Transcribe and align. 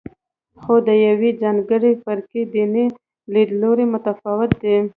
خو 0.59 0.73
د 0.87 0.89
یوې 1.07 1.29
ځانګړې 1.41 1.91
فرقې 2.03 2.41
دیني 2.53 2.85
لیدلوری 3.33 3.85
متفاوت 3.93 4.51
دی. 4.63 4.77